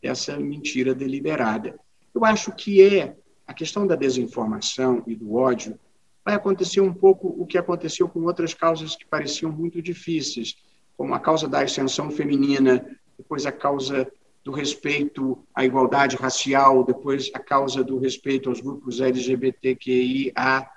[0.00, 1.78] dessa mentira deliberada.
[2.14, 5.78] Eu acho que é a questão da desinformação e do ódio
[6.24, 10.56] vai acontecer um pouco o que aconteceu com outras causas que pareciam muito difíceis,
[10.96, 12.86] como a causa da ascensão feminina,
[13.18, 14.10] depois a causa
[14.44, 20.68] do respeito à igualdade racial, depois a causa do respeito aos grupos LGBTQIA+,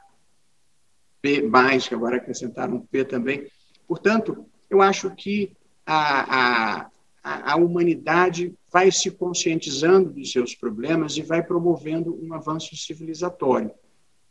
[1.22, 3.48] que agora acrescentaram P também.
[3.88, 6.90] Portanto, eu acho que a, a,
[7.24, 13.72] a, a humanidade vai se conscientizando dos seus problemas e vai promovendo um avanço civilizatório.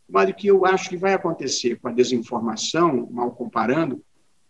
[0.07, 4.05] Mas o que eu acho que vai acontecer com a desinformação, mal comparando,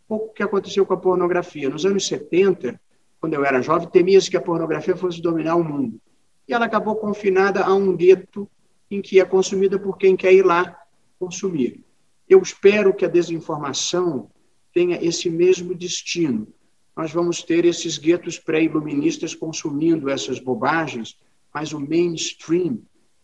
[0.08, 1.70] pouco que aconteceu com a pornografia.
[1.70, 2.80] Nos anos 70,
[3.20, 6.00] quando eu era jovem, temia-se que a pornografia fosse dominar o mundo.
[6.48, 8.50] E ela acabou confinada a um gueto
[8.90, 10.76] em que é consumida por quem quer ir lá
[11.20, 11.84] consumir.
[12.28, 14.28] Eu espero que a desinformação
[14.72, 16.48] tenha esse mesmo destino,
[16.96, 21.18] nós vamos ter esses guetos pré-iluministas consumindo essas bobagens,
[21.52, 22.80] mas o mainstream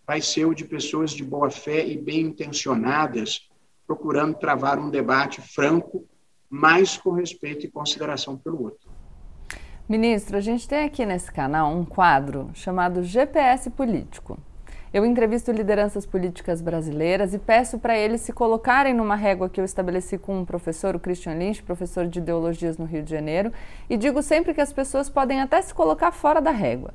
[0.06, 3.48] vai ser o de pessoas de boa fé e bem intencionadas,
[3.86, 6.04] procurando travar um debate franco,
[6.48, 8.90] mas com respeito e consideração pelo outro.
[9.88, 14.38] Ministro, a gente tem aqui nesse canal um quadro chamado GPS Político.
[14.92, 19.64] Eu entrevisto lideranças políticas brasileiras e peço para eles se colocarem numa régua que eu
[19.64, 23.52] estabeleci com um professor, o Christian Lynch, professor de ideologias no Rio de Janeiro,
[23.88, 26.92] e digo sempre que as pessoas podem até se colocar fora da régua,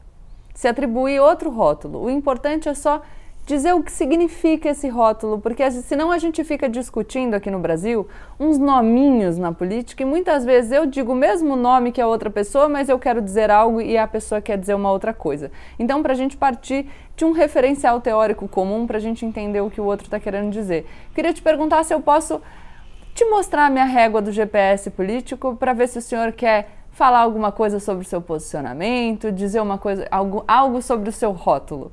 [0.53, 2.03] se atribuir outro rótulo.
[2.03, 3.01] O importante é só
[3.45, 8.07] dizer o que significa esse rótulo, porque senão a gente fica discutindo aqui no Brasil
[8.39, 12.29] uns nominhos na política e muitas vezes eu digo o mesmo nome que a outra
[12.29, 15.51] pessoa, mas eu quero dizer algo e a pessoa quer dizer uma outra coisa.
[15.77, 19.69] Então, para a gente partir de um referencial teórico comum, para a gente entender o
[19.69, 22.41] que o outro está querendo dizer, queria te perguntar se eu posso
[23.13, 27.19] te mostrar a minha régua do GPS político para ver se o senhor quer falar
[27.19, 31.91] alguma coisa sobre o seu posicionamento, dizer uma coisa, algo, algo sobre o seu rótulo.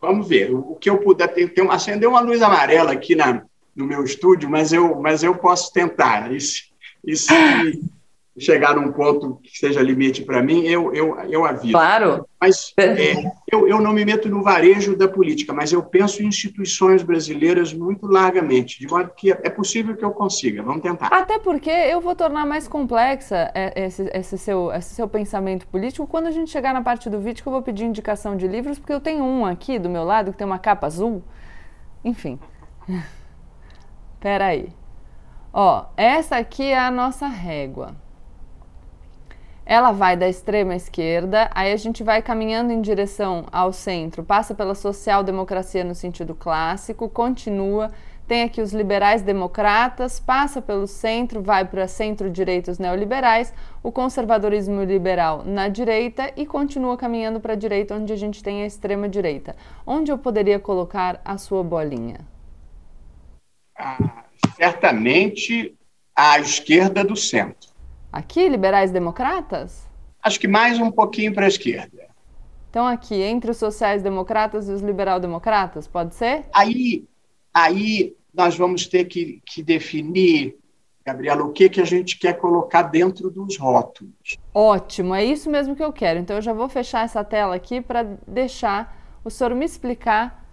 [0.00, 0.54] Vamos ver.
[0.54, 1.28] O que eu puder.
[1.28, 3.42] Tem, tem, acendeu uma luz amarela aqui na,
[3.74, 6.30] no meu estúdio, mas eu, mas eu posso tentar.
[6.32, 6.62] E se
[8.38, 11.72] chegar num ponto que seja limite para mim, eu, eu, eu aviso.
[11.72, 12.26] Claro.
[12.40, 13.14] Mas é,
[13.50, 17.74] eu, eu não me meto no varejo da política, mas eu penso em instituições brasileiras
[17.74, 20.62] muito largamente, de modo que é possível que eu consiga.
[20.62, 21.08] Vamos tentar.
[21.08, 26.06] Até porque eu vou tornar mais complexa é, esse, esse, seu, esse seu pensamento político
[26.06, 28.78] quando a gente chegar na parte do vídeo que eu vou pedir indicação de livros,
[28.78, 31.24] porque eu tenho um aqui do meu lado que tem uma capa azul.
[32.04, 32.38] Enfim.
[34.20, 34.68] Peraí.
[35.52, 37.96] Ó, essa aqui é a nossa régua
[39.68, 44.54] ela vai da extrema esquerda, aí a gente vai caminhando em direção ao centro, passa
[44.54, 47.90] pela social-democracia no sentido clássico, continua,
[48.26, 53.52] tem aqui os liberais democratas, passa pelo centro, vai para centro-direita os neoliberais,
[53.82, 58.62] o conservadorismo liberal na direita e continua caminhando para a direita, onde a gente tem
[58.62, 59.54] a extrema-direita.
[59.86, 62.20] Onde eu poderia colocar a sua bolinha?
[63.76, 64.24] Ah,
[64.56, 65.76] certamente
[66.16, 67.67] à esquerda do centro.
[68.18, 69.88] Aqui, liberais democratas?
[70.20, 72.08] Acho que mais um pouquinho para a esquerda.
[72.68, 76.46] Então, aqui, entre os sociais-democratas e os liberal-democratas, pode ser?
[76.52, 77.06] Aí,
[77.54, 80.58] aí nós vamos ter que, que definir,
[81.06, 84.36] Gabriela, o que, que a gente quer colocar dentro dos rótulos.
[84.52, 86.18] Ótimo, é isso mesmo que eu quero.
[86.18, 90.44] Então, eu já vou fechar essa tela aqui para deixar o senhor me explicar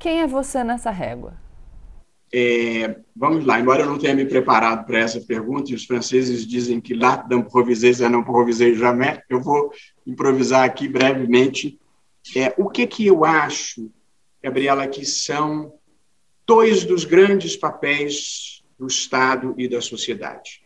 [0.00, 1.34] quem é você nessa régua.
[2.34, 6.46] É, vamos lá, embora eu não tenha me preparado para essa pergunta, e os franceses
[6.46, 9.70] dizem que lá d'improviser, ça não improviser jamais, eu vou
[10.06, 11.78] improvisar aqui brevemente.
[12.34, 13.90] É, o que, que eu acho,
[14.42, 15.74] Gabriela, que são
[16.46, 20.62] dois dos grandes papéis do Estado e da sociedade?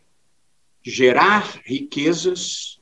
[0.85, 2.81] Gerar riquezas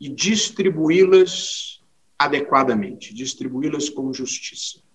[0.00, 1.80] e distribuí-las
[2.18, 4.85] adequadamente, distribuí-las com justiça.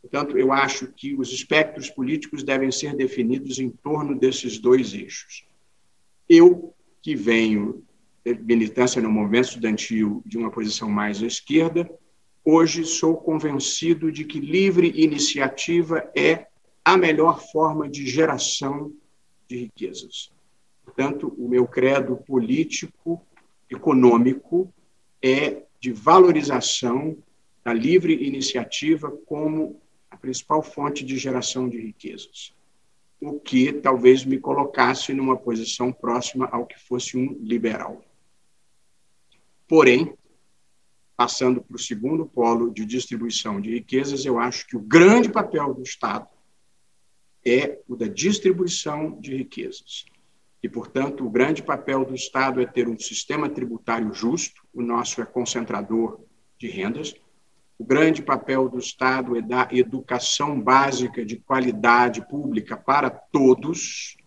[0.00, 5.44] Portanto, eu acho que os espectros políticos devem ser definidos em torno desses dois eixos.
[6.28, 7.84] Eu, que venho
[8.24, 11.90] militância no movimento estudantil de uma posição mais à esquerda,
[12.44, 16.46] hoje sou convencido de que livre iniciativa é
[16.84, 18.92] a melhor forma de geração
[19.48, 20.30] de riquezas.
[20.84, 23.20] Portanto, o meu credo político,
[23.68, 24.72] econômico,
[25.22, 27.16] é de valorização
[27.64, 29.80] da livre iniciativa como
[30.20, 32.54] principal fonte de geração de riquezas,
[33.20, 38.04] o que talvez me colocasse numa posição próxima ao que fosse um liberal.
[39.66, 40.14] Porém,
[41.16, 45.74] passando para o segundo polo de distribuição de riquezas, eu acho que o grande papel
[45.74, 46.26] do Estado
[47.44, 50.06] é o da distribuição de riquezas.
[50.62, 55.20] E, portanto, o grande papel do Estado é ter um sistema tributário justo, o nosso
[55.22, 56.20] é concentrador
[56.58, 57.14] de rendas,
[57.80, 64.18] o grande papel do Estado é dar educação básica de qualidade pública para todos.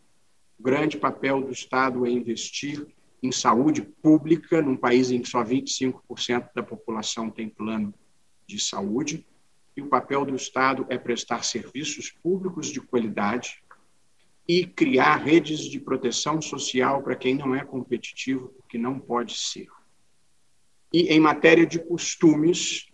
[0.58, 2.84] O grande papel do Estado é investir
[3.22, 7.94] em saúde pública, num país em que só 25% da população tem plano
[8.48, 9.24] de saúde.
[9.78, 13.62] E o papel do Estado é prestar serviços públicos de qualidade
[14.48, 19.68] e criar redes de proteção social para quem não é competitivo, que não pode ser.
[20.92, 22.92] E em matéria de costumes,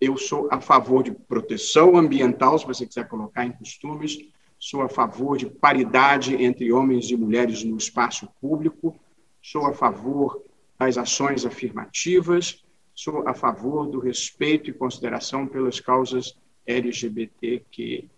[0.00, 4.18] eu sou a favor de proteção ambiental, se você quiser colocar em costumes,
[4.58, 8.98] sou a favor de paridade entre homens e mulheres no espaço público,
[9.42, 10.42] sou a favor
[10.78, 18.08] das ações afirmativas, sou a favor do respeito e consideração pelas causas LGBTQIAP+.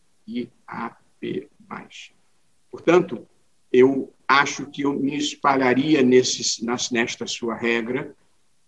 [2.71, 3.27] Portanto,
[3.73, 8.15] eu acho que eu me espalharia nesse, nesta sua regra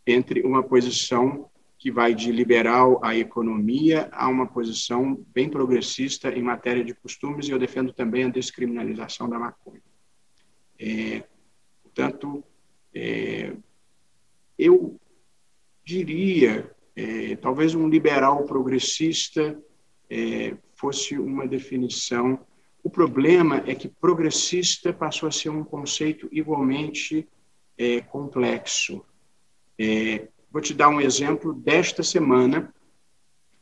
[0.07, 1.50] entre uma posição
[1.81, 7.49] que vai de liberal à economia a uma posição bem progressista em matéria de costumes,
[7.49, 9.83] e eu defendo também a descriminalização da maconha.
[10.79, 11.25] É,
[11.83, 12.45] portanto,
[12.95, 13.57] é,
[14.59, 15.01] eu
[15.83, 19.59] diria, é, talvez um liberal progressista
[20.11, 22.45] é, fosse uma definição.
[22.83, 27.27] O problema é que progressista passou a ser um conceito igualmente
[27.79, 29.03] é, complexo.
[30.51, 32.75] Vou te dar um exemplo desta semana,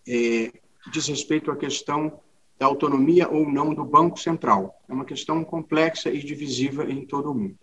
[0.07, 0.51] é,
[0.91, 2.21] diz respeito à questão
[2.59, 4.83] da autonomia ou não do Banco Central.
[4.89, 7.59] É uma questão complexa e divisiva em todo o mundo.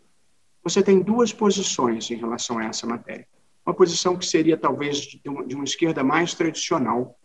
[0.63, 3.27] Você tem duas posições em relação a essa matéria.
[3.65, 7.19] Uma posição que seria talvez de uma, de uma esquerda mais tradicional,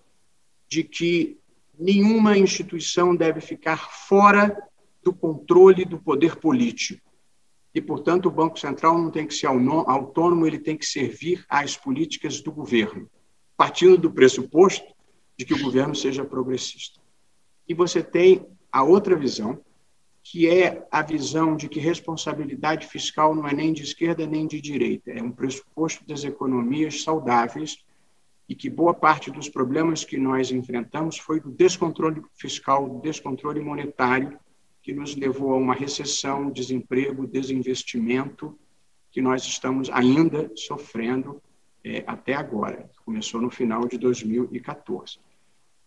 [0.66, 1.38] de que
[1.78, 4.56] nenhuma instituição deve ficar fora
[5.02, 7.09] do controle do poder político
[7.74, 11.76] e, portanto, o Banco Central não tem que ser autônomo, ele tem que servir às
[11.76, 13.08] políticas do governo,
[13.56, 14.92] partindo do pressuposto
[15.38, 17.00] de que o governo seja progressista.
[17.68, 19.60] E você tem a outra visão,
[20.22, 24.60] que é a visão de que responsabilidade fiscal não é nem de esquerda nem de
[24.60, 27.78] direita, é um pressuposto das economias saudáveis
[28.48, 33.60] e que boa parte dos problemas que nós enfrentamos foi do descontrole fiscal, do descontrole
[33.60, 34.38] monetário
[34.82, 38.58] que nos levou a uma recessão, desemprego, desinvestimento,
[39.10, 41.42] que nós estamos ainda sofrendo
[41.84, 42.90] é, até agora.
[43.04, 45.18] Começou no final de 2014.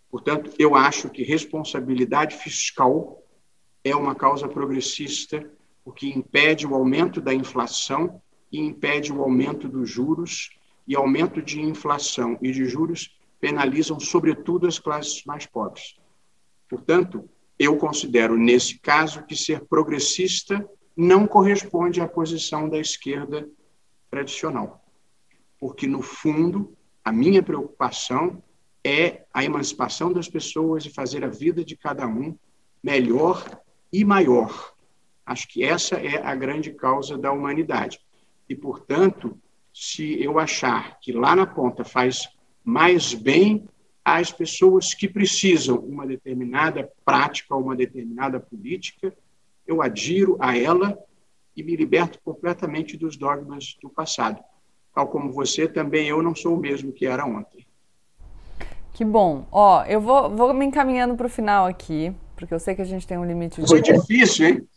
[0.09, 3.23] Portanto, eu acho que responsabilidade fiscal
[3.83, 5.51] é uma causa progressista,
[5.83, 10.51] porque impede o aumento da inflação e impede o aumento dos juros,
[10.87, 15.95] e aumento de inflação e de juros penalizam, sobretudo, as classes mais pobres.
[16.69, 23.47] Portanto, eu considero, nesse caso, que ser progressista não corresponde à posição da esquerda
[24.09, 24.83] tradicional.
[25.59, 28.43] Porque, no fundo, a minha preocupação
[28.83, 32.37] é a emancipação das pessoas e fazer a vida de cada um
[32.83, 33.61] melhor
[33.91, 34.73] e maior.
[35.25, 37.99] Acho que essa é a grande causa da humanidade.
[38.49, 39.39] E, portanto,
[39.73, 42.27] se eu achar que lá na ponta faz
[42.63, 43.67] mais bem
[44.03, 49.15] às pessoas que precisam uma determinada prática, uma determinada política,
[49.65, 50.97] eu adiro a ela
[51.55, 54.43] e me liberto completamente dos dogmas do passado.
[54.93, 57.65] Tal como você, também eu não sou o mesmo que era ontem.
[58.93, 59.45] Que bom.
[59.51, 62.85] Ó, eu vou, vou me encaminhando para o final aqui, porque eu sei que a
[62.85, 63.67] gente tem um limite de.
[63.67, 64.67] Foi difícil, hein?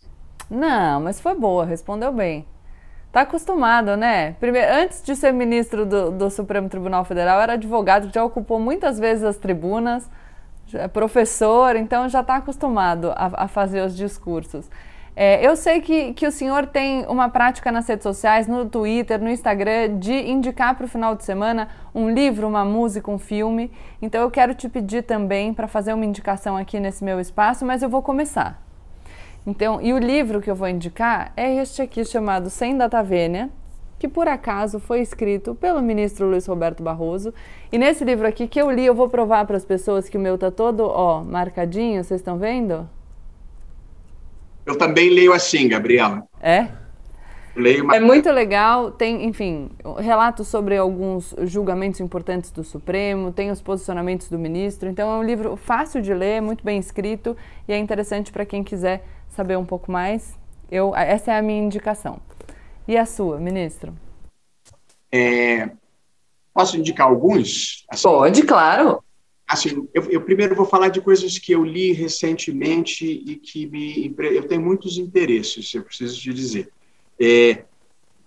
[0.48, 2.46] Não, mas foi boa, respondeu bem.
[3.12, 4.33] Tá acostumado, né?
[4.40, 8.99] Primeiro, antes de ser ministro do, do Supremo Tribunal Federal, era advogado, já ocupou muitas
[8.99, 10.09] vezes as tribunas,
[10.75, 14.69] é professor, então já está acostumado a, a, fazer os discursos.
[15.14, 19.19] É, eu sei que, que o senhor tem uma prática nas redes sociais, no Twitter,
[19.19, 23.73] no Instagram, de indicar para o final de semana um livro, uma música, um filme.
[24.03, 27.83] Então eu quero te pedir também para fazer uma indicação aqui nesse meu espaço, mas
[27.83, 28.65] eu vou começar.
[29.46, 33.48] Então, e o livro que eu vou indicar é este aqui chamado Sem Data Vênia,
[33.96, 37.32] que por acaso foi escrito pelo ministro Luiz Roberto Barroso.
[37.70, 40.20] E nesse livro aqui que eu li, eu vou provar para as pessoas que o
[40.20, 42.88] meu tá todo, ó, marcadinho, vocês estão vendo?
[44.66, 46.24] Eu também leio assim, Gabriela.
[46.40, 46.66] É?
[47.54, 47.90] Leio.
[47.90, 54.28] É muito legal, tem, enfim, relatos sobre alguns julgamentos importantes do Supremo, tem os posicionamentos
[54.28, 57.35] do ministro, então é um livro fácil de ler, muito bem escrito
[57.66, 59.02] e é interessante para quem quiser
[59.37, 60.35] saber um pouco mais,
[60.70, 62.18] eu, essa é a minha indicação.
[62.88, 63.94] E a sua, ministro?
[65.12, 65.70] É,
[66.55, 67.85] posso indicar alguns?
[67.88, 69.03] Assim, Pode, claro.
[69.46, 74.12] Assim, eu, eu, primeiro vou falar de coisas que eu li recentemente e que me
[74.18, 76.72] eu tenho muitos interesses, eu preciso te dizer.
[77.20, 77.64] É,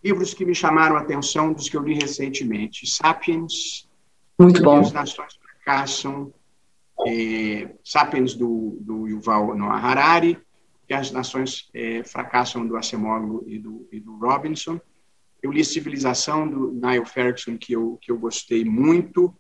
[0.02, 3.89] livros que me chamaram a atenção dos que eu li recentemente: *Sapiens*,
[4.39, 4.80] muito bom.
[4.80, 6.34] As Nações Fracassam,
[7.06, 10.38] é, *Sapiens* do, do Yuval Noah Harari,
[10.89, 14.82] que as nações é, fracassam do Acemoglu e do, e do Robinson.
[15.39, 19.32] Eu li Civilização, do Niall Ferguson, que eu, que eu gostei muito.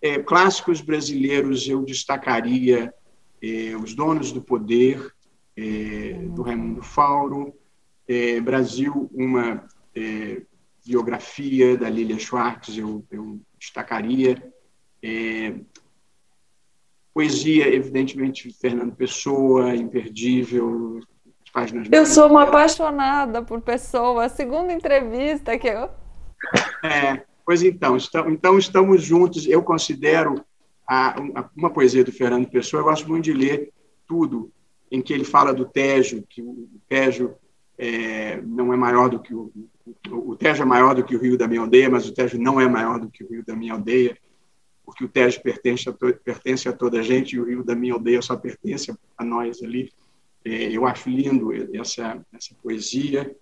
[0.00, 2.90] É, clássicos brasileiros, eu destacaria
[3.42, 5.12] é, Os Donos do Poder,
[5.54, 7.54] é, do Raimundo Fauro.
[8.08, 10.40] É, Brasil, uma é,
[10.86, 14.42] biografia da Lilia Schwartz, eu, eu destacaria.
[17.14, 21.00] Poesia, evidentemente, Fernando Pessoa, imperdível,
[21.52, 21.88] páginas.
[21.92, 25.88] Eu sou uma apaixonada por Pessoa, a segunda entrevista que eu.
[26.82, 29.46] É, pois então, estamos, então estamos juntos.
[29.46, 30.44] Eu considero
[30.86, 31.14] a,
[31.56, 33.72] uma poesia do Fernando Pessoa, eu gosto muito de ler
[34.06, 34.50] tudo
[34.90, 37.34] em que ele fala do Tejo, que o Tejo
[37.78, 39.52] é, não é maior do que o,
[40.10, 42.60] o Tejo é maior do que o rio da minha aldeia, mas o Tejo não
[42.60, 44.16] é maior do que o rio da minha aldeia,
[44.84, 47.74] porque o Tejo pertence a, to, pertence a toda a gente e o rio da
[47.74, 49.90] minha aldeia só pertence a nós ali.
[50.44, 53.34] É, eu acho lindo essa, essa poesia.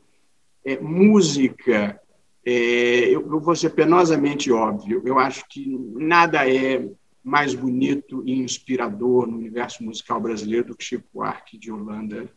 [0.65, 2.01] É, música,
[2.45, 6.89] é, eu, eu vou ser penosamente óbvio, eu acho que nada é
[7.25, 12.31] mais bonito e inspirador no universo musical brasileiro do que Chico Buarque de Holanda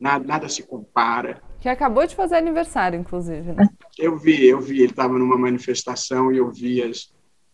[0.00, 1.42] nada, nada se compara.
[1.60, 3.68] Que acabou de fazer aniversário, inclusive, né?
[3.98, 7.12] Eu vi, eu vi, ele estava numa manifestação e eu vi as,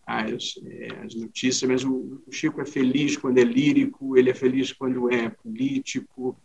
[0.09, 4.33] as, é, as notícias, mas o, o, Chico é feliz quando é lírico, ele é
[4.33, 6.35] feliz quando é político,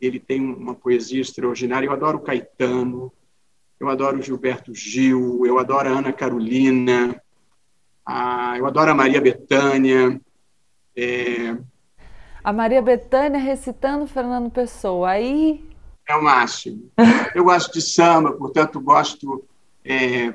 [0.00, 1.86] ele tem uma poesia extraordinária.
[1.86, 3.12] Eu adoro Caetano,
[3.78, 7.22] eu adoro Gilberto Gil, eu adoro a Ana Carolina,
[8.04, 10.20] a, eu adoro a Maria Bethânia,
[10.96, 11.56] é,
[12.42, 15.10] a Maria Bethânia recitando Fernando Pessoa.
[15.10, 15.64] Aí.
[16.08, 16.90] É o máximo.
[17.34, 19.44] Eu gosto de samba, portanto, gosto
[19.84, 20.32] é,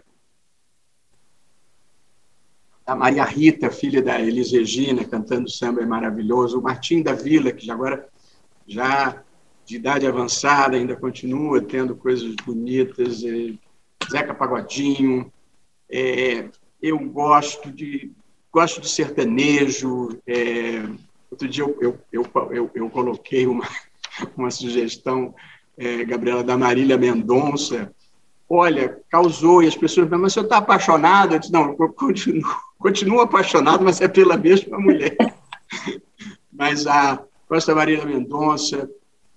[2.91, 6.59] da Maria Rita, filha da Elis Regina, cantando samba é maravilhoso.
[6.59, 8.05] O Martim da Vila, que agora
[8.67, 9.23] já
[9.65, 13.23] de idade avançada ainda continua tendo coisas bonitas.
[13.23, 13.53] É,
[14.11, 15.31] Zeca Pagodinho.
[15.89, 16.49] É,
[16.81, 18.11] eu gosto de
[18.51, 20.19] gosto de sertanejo.
[20.27, 20.83] É,
[21.31, 23.65] Outro dia eu, eu, eu, eu, eu coloquei uma,
[24.35, 25.33] uma sugestão,
[25.77, 27.89] é, Gabriela, da Marília Mendonça.
[28.53, 31.33] Olha, causou, e as pessoas mas você está apaixonado?
[31.33, 32.43] Eu disse, não, eu continuo,
[32.77, 35.15] continuo apaixonado, mas é pela mesma mulher.
[36.51, 38.91] mas a Costa Marília Mendonça,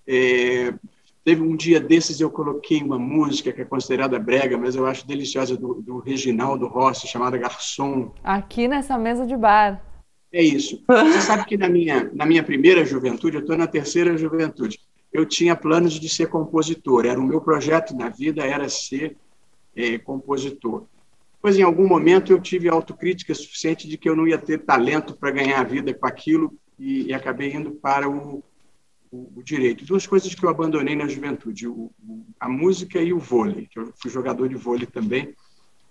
[0.04, 0.74] é,
[1.24, 5.06] teve um dia desses eu coloquei uma música que é considerada brega, mas eu acho
[5.06, 8.12] deliciosa, do, do Reginaldo Rossi, chamada Garçom.
[8.24, 9.80] Aqui nessa mesa de bar.
[10.32, 10.82] É isso.
[10.88, 14.80] Você sabe que na minha, na minha primeira juventude, eu estou na terceira juventude,
[15.14, 17.06] eu tinha planos de ser compositor.
[17.06, 19.16] Era o meu projeto na vida era ser
[19.76, 20.86] é, compositor.
[21.40, 25.14] Pois em algum momento eu tive autocrítica suficiente de que eu não ia ter talento
[25.14, 28.42] para ganhar a vida com aquilo e, e acabei indo para o,
[29.12, 29.84] o, o, direito.
[29.84, 31.92] Duas coisas que eu abandonei na juventude: o,
[32.40, 33.68] a música e o vôlei.
[33.76, 35.32] Eu fui jogador de vôlei também,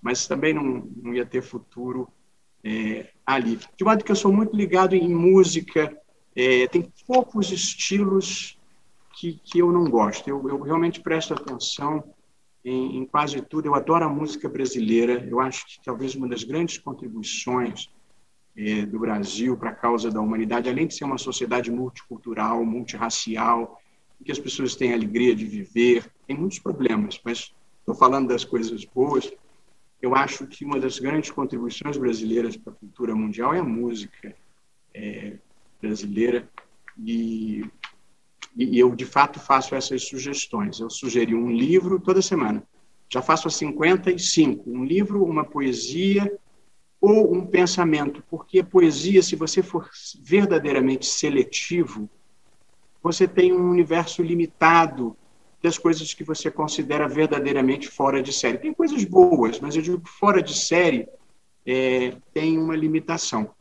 [0.01, 2.09] mas também não, não ia ter futuro
[2.61, 3.57] é, ali.
[3.77, 5.95] De modo que eu sou muito ligado em música,
[6.35, 8.57] é, tem poucos estilos
[9.23, 10.27] que, que eu não gosto.
[10.27, 12.03] Eu, eu realmente presto atenção
[12.65, 13.67] em, em, quase tudo.
[13.67, 15.25] Eu adoro a música brasileira.
[15.29, 17.89] Eu acho que talvez uma das grandes contribuições
[18.57, 23.79] é, do Brasil para a causa da humanidade, além de ser uma sociedade multicultural, multirracial,
[24.25, 28.85] que as pessoas têm alegria de viver, tem muitos problemas, mas estou falando das coisas
[28.85, 29.31] boas
[30.01, 34.35] eu acho que uma das grandes contribuições brasileiras para a cultura mundial é a música
[34.93, 35.37] é,
[35.81, 36.49] brasileira
[36.97, 37.65] e,
[38.55, 40.79] e, eu de fato faço essas sugestões.
[40.79, 42.63] Eu sugeri um livro toda semana.
[43.09, 46.39] Já faço a 55, um livro, uma poesia
[46.99, 49.89] ou um pensamento, porque a poesia, se você for
[50.21, 52.09] verdadeiramente seletivo,
[53.01, 55.15] você tem um universo limitado
[55.61, 58.57] das coisas que você considera verdadeiramente fora de série.
[58.57, 61.07] Tem coisas boas, mas eu digo que fora de série
[61.65, 63.51] é, tem uma limitação.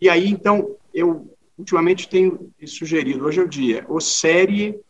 [0.00, 4.80] E aí, então, eu ultimamente tenho sugerido, hoje é o dia, ou série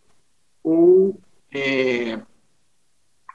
[0.62, 1.20] ou
[1.52, 2.20] é,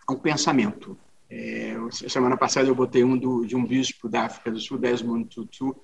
[0.09, 0.97] um pensamento.
[1.29, 5.25] É, semana passada eu botei um do, de um bispo da África do Sul, Desmond
[5.25, 5.75] Tutu,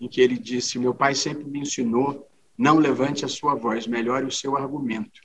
[0.00, 4.24] em que ele disse: Meu pai sempre me ensinou, não levante a sua voz, melhore
[4.24, 5.20] o seu argumento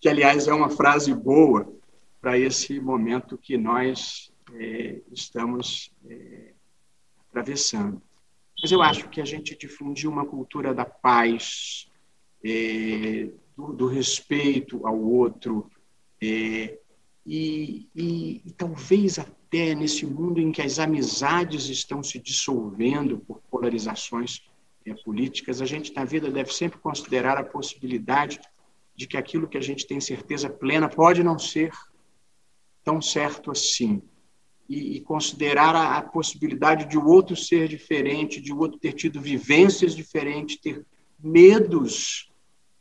[0.00, 1.72] que, aliás, é uma frase boa
[2.20, 6.52] para esse momento que nós é, estamos é,
[7.28, 8.00] atravessando.
[8.60, 11.90] Mas eu acho que a gente difundir uma cultura da paz,
[12.44, 15.70] é, do, do, respeito ao outro,
[16.22, 16.78] é,
[17.24, 23.40] e, e, e, talvez até nesse mundo em que as amizades estão se dissolvendo por
[23.50, 24.42] polarizações
[24.86, 28.40] é, políticas, a gente na vida deve sempre considerar a possibilidade
[28.94, 31.72] de que aquilo que a gente tem certeza plena pode não ser
[32.82, 34.00] tão certo assim.
[34.68, 38.92] E, e considerar a, a, possibilidade de o outro ser diferente, de o outro ter
[38.92, 40.84] tido vivências diferentes, ter
[41.22, 42.32] medos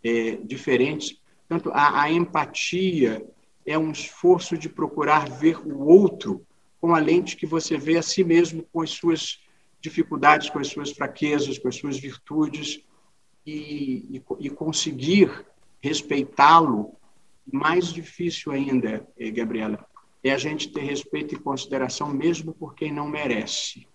[0.04, 1.20] é, diferentes.
[1.48, 3.24] Portanto, a, a empatia
[3.66, 6.46] é um esforço de procurar ver o outro
[6.82, 9.40] com a lente que você vê a si mesmo, com as suas
[9.82, 12.84] dificuldades, com as suas fraquezas, com as suas virtudes,
[13.46, 15.46] e, e, e conseguir
[15.82, 16.96] respeitá-lo,
[17.52, 19.86] mais difícil ainda, eh, Gabriela,
[20.26, 23.88] é a gente ter respeito e consideração mesmo por quem não merece,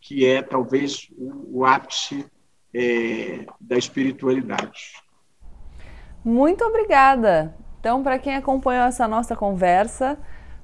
[0.00, 2.26] que é talvez o, o ápice
[2.74, 4.92] é, da espiritualidade.
[6.24, 10.18] Muito obrigada Então, para quem acompanhou essa nossa conversa,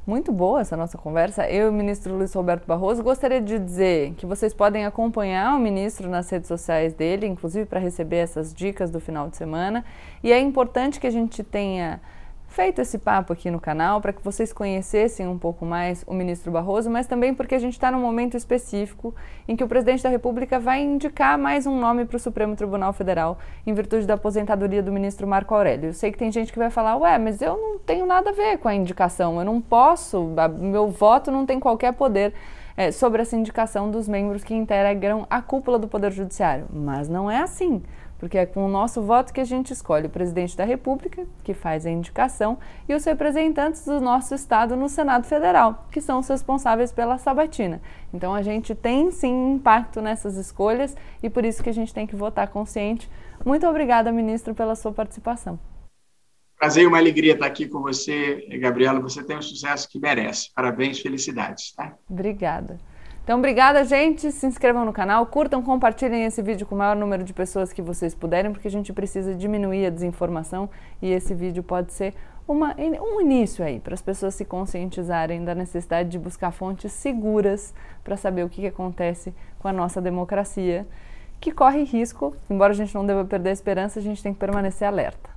[0.05, 1.49] muito boa essa nossa conversa.
[1.49, 5.61] Eu e o ministro Luiz Roberto Barroso gostaria de dizer que vocês podem acompanhar o
[5.61, 9.84] ministro nas redes sociais dele, inclusive para receber essas dicas do final de semana.
[10.24, 12.01] E é importante que a gente tenha
[12.49, 16.51] feito esse papo aqui no canal para que vocês conhecessem um pouco mais o ministro
[16.51, 19.14] Barroso, mas também porque a gente está num momento específico
[19.46, 22.92] em que o presidente da República vai indicar mais um nome para o Supremo Tribunal
[22.92, 25.90] Federal em virtude da aposentadoria do ministro Marco Aurélio.
[25.90, 28.32] Eu sei que tem gente que vai falar, ué, mas eu não tenho nada a
[28.32, 32.32] ver com a indicação, eu não posso, meu voto não tem qualquer poder.
[32.76, 36.64] É, sobre essa indicação dos membros que integram a cúpula do Poder Judiciário.
[36.72, 37.82] Mas não é assim
[38.18, 41.54] porque é com o nosso voto que a gente escolhe o presidente da República, que
[41.54, 42.58] faz a indicação,
[42.88, 47.80] e os representantes do nosso estado no Senado Federal, que são os responsáveis pela sabatina.
[48.12, 52.06] Então a gente tem sim impacto nessas escolhas e por isso que a gente tem
[52.06, 53.08] que votar consciente.
[53.44, 55.58] Muito obrigada, ministro, pela sua participação.
[56.58, 58.98] Prazer e uma alegria estar aqui com você, Gabriela.
[58.98, 60.52] Você tem o sucesso que merece.
[60.52, 61.72] Parabéns, felicidades.
[61.72, 61.94] Tá?
[62.10, 62.80] Obrigada.
[63.28, 64.32] Então, obrigada, gente.
[64.32, 67.82] Se inscrevam no canal, curtam, compartilhem esse vídeo com o maior número de pessoas que
[67.82, 70.70] vocês puderem, porque a gente precisa diminuir a desinformação
[71.02, 72.14] e esse vídeo pode ser
[72.48, 77.74] uma, um início aí para as pessoas se conscientizarem da necessidade de buscar fontes seguras
[78.02, 80.86] para saber o que, que acontece com a nossa democracia,
[81.38, 84.38] que corre risco, embora a gente não deva perder a esperança, a gente tem que
[84.40, 85.27] permanecer alerta.